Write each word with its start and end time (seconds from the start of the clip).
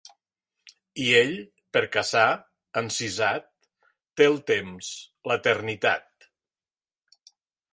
I 1.01 1.03
ell, 1.17 1.33
per 1.75 1.83
caçar, 1.95 2.23
encisat, 2.81 3.45
té 4.21 4.27
el 4.31 4.41
temps, 4.53 4.89
l’eternitat. 5.33 6.29